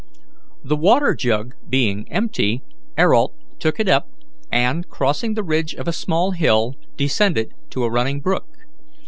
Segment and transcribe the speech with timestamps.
[0.63, 2.63] The water jug being empty,
[2.97, 4.07] Ayrault took it up,
[4.51, 8.47] and, crossing the ridge of a small hill, descended to a running brook.